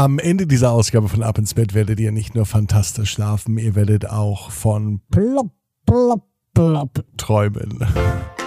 [0.00, 3.74] Am Ende dieser Ausgabe von Ab ins Bett werdet ihr nicht nur fantastisch schlafen, ihr
[3.74, 5.50] werdet auch von plopp,
[5.84, 7.86] plopp, plopp träumen.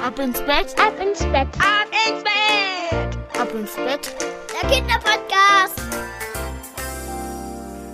[0.03, 4.15] Ab ins Bett, ab ins Bett, ab ins Bett, ab ins Bett.
[4.51, 5.79] Der Kinderpodcast.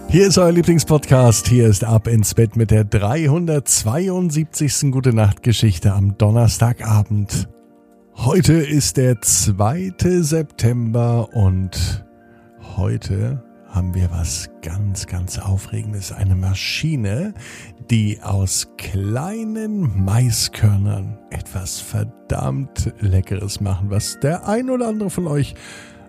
[0.08, 1.50] Hier ist euer Lieblingspodcast.
[1.50, 4.90] Hier ist Ab ins Bett mit der 372.
[4.90, 7.50] Gute Nacht Geschichte am Donnerstagabend.
[8.16, 9.96] Heute ist der 2.
[10.22, 12.06] September und
[12.78, 16.12] heute haben wir was ganz, ganz Aufregendes.
[16.12, 17.34] Eine Maschine,
[17.90, 25.56] die aus kleinen Maiskörnern etwas verdammt Leckeres machen, was der ein oder andere von euch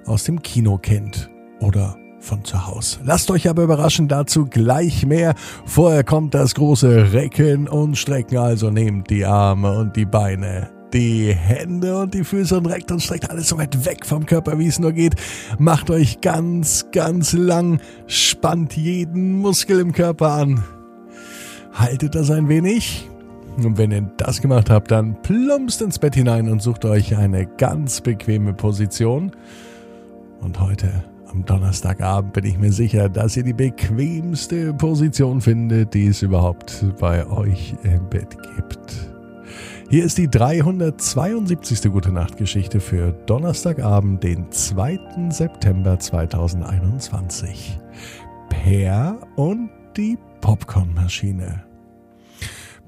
[0.07, 1.31] aus dem Kino kennt
[1.61, 3.01] oder von zu Hause.
[3.05, 5.35] Lasst euch aber überraschen, dazu gleich mehr.
[5.65, 11.33] Vorher kommt das große Recken und Strecken, also nehmt die Arme und die Beine die
[11.35, 14.67] Hände und die Füße und reckt und streckt alles so weit weg vom Körper, wie
[14.67, 15.15] es nur geht.
[15.59, 20.65] Macht euch ganz, ganz lang, spannt jeden Muskel im Körper an.
[21.73, 23.09] Haltet das ein wenig.
[23.57, 27.47] Und wenn ihr das gemacht habt, dann plumpst ins Bett hinein und sucht euch eine
[27.47, 29.33] ganz bequeme Position.
[30.41, 36.07] Und heute am Donnerstagabend bin ich mir sicher, dass ihr die bequemste Position findet, die
[36.07, 39.10] es überhaupt bei euch im Bett gibt.
[39.91, 41.91] Hier ist die 372.
[41.91, 45.31] Gute Nacht Geschichte für Donnerstagabend, den 2.
[45.31, 47.77] September 2021.
[48.51, 51.65] Per und die Popcornmaschine.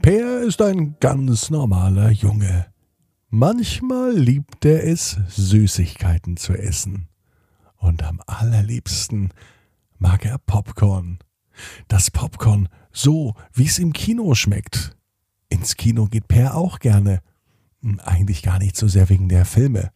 [0.01, 2.67] Per ist ein ganz normaler Junge.
[3.31, 7.09] Manchmal liebt er es, Süßigkeiten zu essen.
[7.79, 9.31] Und am allerliebsten
[9.99, 11.19] mag er Popcorn.
[11.89, 14.97] Das Popcorn so, wie es im Kino schmeckt.
[15.53, 17.21] Ins Kino geht Per auch gerne.
[17.83, 19.91] Hm, eigentlich gar nicht so sehr wegen der Filme.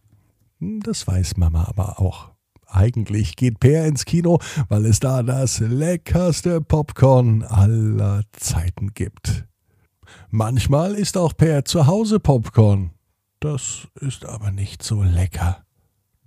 [0.58, 2.32] Hm, das weiß Mama aber auch.
[2.66, 9.46] Eigentlich geht Per ins Kino, weil es da das leckerste Popcorn aller Zeiten gibt.
[10.28, 12.90] Manchmal ist auch Per zu Hause Popcorn.
[13.40, 15.64] Das ist aber nicht so lecker.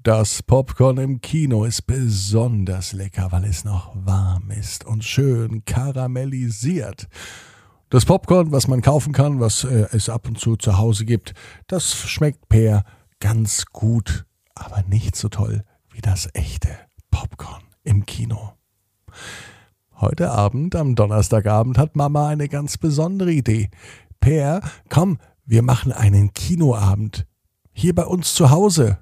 [0.02, 7.08] Das Popcorn im Kino ist besonders lecker, weil es noch warm ist und schön karamellisiert.
[7.92, 11.34] Das Popcorn, was man kaufen kann, was äh, es ab und zu zu Hause gibt,
[11.66, 12.84] das schmeckt per
[13.20, 16.70] ganz gut, aber nicht so toll wie das echte
[17.10, 18.54] Popcorn im Kino.
[19.96, 23.72] Heute Abend, am Donnerstagabend, hat Mama eine ganz besondere Idee.
[24.20, 27.26] Per, komm, wir machen einen Kinoabend.
[27.74, 29.00] Hier bei uns zu Hause.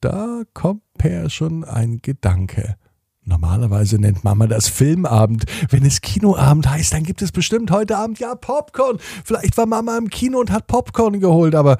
[0.00, 2.76] Da kommt Per schon ein Gedanke.
[3.24, 5.44] Normalerweise nennt Mama das Filmabend.
[5.68, 8.98] Wenn es Kinoabend heißt, dann gibt es bestimmt heute Abend ja Popcorn.
[9.24, 11.78] Vielleicht war Mama im Kino und hat Popcorn geholt, aber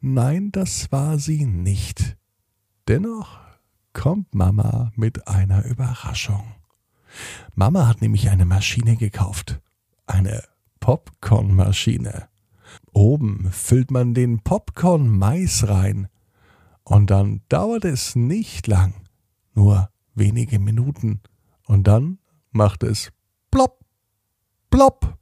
[0.00, 2.16] nein, das war sie nicht.
[2.88, 3.38] Dennoch
[3.92, 6.44] kommt Mama mit einer Überraschung.
[7.54, 9.60] Mama hat nämlich eine Maschine gekauft.
[10.06, 10.42] Eine
[10.80, 12.28] Popcornmaschine.
[12.92, 16.08] Oben füllt man den Popcorn-Mais rein.
[16.84, 18.94] Und dann dauert es nicht lang.
[19.54, 21.20] Nur wenige Minuten.
[21.66, 22.18] Und dann
[22.50, 23.12] macht es
[23.50, 23.84] plopp,
[24.70, 25.16] plopp.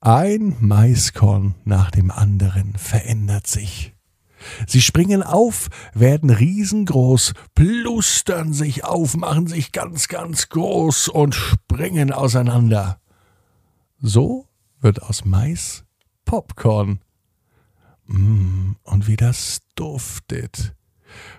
[0.00, 3.94] Ein Maiskorn nach dem anderen verändert sich.
[4.66, 12.12] Sie springen auf, werden riesengroß, plustern sich auf, machen sich ganz, ganz groß und springen
[12.12, 13.00] auseinander.
[14.00, 14.48] So
[14.80, 15.84] wird aus Mais
[16.24, 17.00] Popcorn.
[18.06, 20.74] Mmh, und wie das duftet.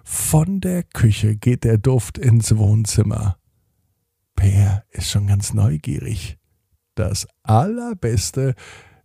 [0.03, 3.37] Von der Küche geht der Duft ins Wohnzimmer.
[4.35, 6.37] Per ist schon ganz neugierig.
[6.95, 8.55] Das Allerbeste,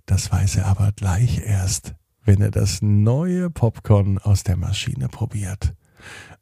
[0.06, 5.74] das weiß er aber gleich erst, wenn er das neue Popcorn aus der Maschine probiert.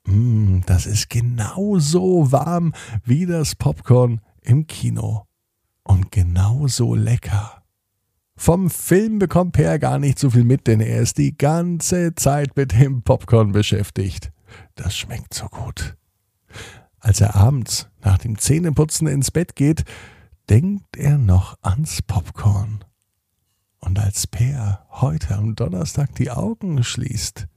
[0.06, 5.26] Mm, das ist genauso warm wie das Popcorn im Kino.
[5.82, 7.62] Und genauso lecker.
[8.46, 12.56] Vom Film bekommt Per gar nicht so viel mit, denn er ist die ganze Zeit
[12.56, 14.30] mit dem Popcorn beschäftigt.
[14.76, 15.96] Das schmeckt so gut.
[17.00, 19.82] Als er abends nach dem Zähneputzen ins Bett geht,
[20.48, 22.84] denkt er noch ans Popcorn.
[23.80, 27.48] Und als Per heute am Donnerstag die Augen schließt,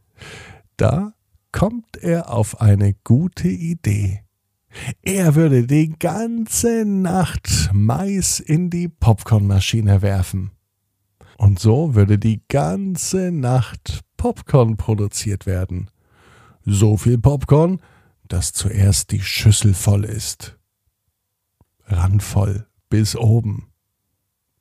[0.75, 1.13] da
[1.51, 4.23] kommt er auf eine gute Idee.
[5.03, 10.49] Er würde die ganze Nacht Mais in die Popcornmaschine werfen.
[11.39, 15.89] Und so würde die ganze Nacht Popcorn produziert werden.
[16.65, 17.81] So viel Popcorn,
[18.27, 20.59] dass zuerst die Schüssel voll ist.
[21.85, 23.69] Randvoll bis oben.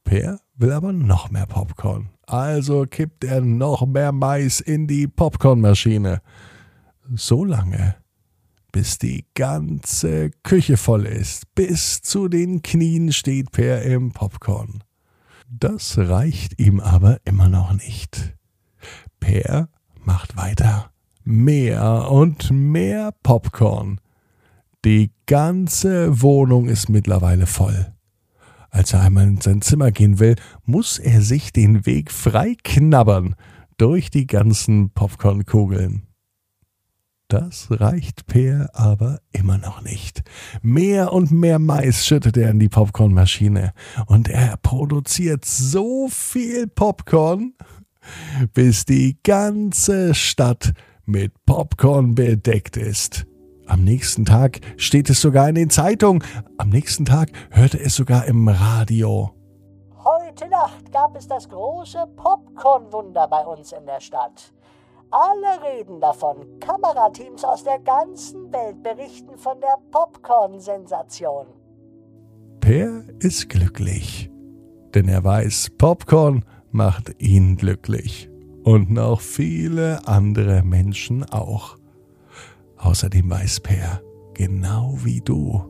[0.05, 2.11] Per will aber noch mehr Popcorn.
[2.29, 6.23] Also kippt er noch mehr Mais in die Popcornmaschine.
[7.13, 7.97] So lange,
[8.71, 11.53] bis die ganze Küche voll ist.
[11.57, 14.85] Bis zu den Knien steht Per im Popcorn.
[15.51, 18.37] Das reicht ihm aber immer noch nicht.
[19.19, 19.71] Per
[20.05, 20.91] macht weiter.
[21.25, 23.99] Mehr und mehr Popcorn.
[24.85, 27.95] Die ganze Wohnung ist mittlerweile voll.
[28.71, 30.37] Als er einmal in sein Zimmer gehen will,
[30.67, 33.35] muss er sich den Weg frei knabbern
[33.79, 36.08] durch die ganzen Popcornkugeln.
[37.29, 40.23] Das reicht Peer aber immer noch nicht.
[40.63, 43.75] Mehr und mehr Mais schüttet er in die Popcornmaschine
[44.07, 47.53] und er produziert so viel Popcorn,
[48.55, 50.73] bis die ganze Stadt
[51.05, 53.27] mit Popcorn bedeckt ist.
[53.67, 56.25] Am nächsten Tag steht es sogar in den Zeitungen.
[56.57, 59.35] Am nächsten Tag hörte es sogar im Radio.
[60.03, 64.55] Heute Nacht gab es das große Popcorn-Wunder bei uns in der Stadt.
[65.11, 66.61] Alle reden davon.
[66.61, 71.47] Kamerateams aus der ganzen Welt berichten von der Popcorn-Sensation.
[72.61, 74.31] Per ist glücklich,
[74.95, 78.31] denn er weiß, Popcorn macht ihn glücklich
[78.65, 81.79] und noch viele andere Menschen auch.
[82.77, 84.03] Außerdem weiß Per,
[84.35, 85.63] genau wie du,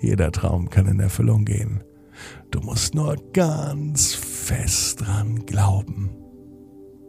[0.00, 1.82] jeder Traum kann in Erfüllung gehen.
[2.50, 6.25] Du musst nur ganz fest dran glauben.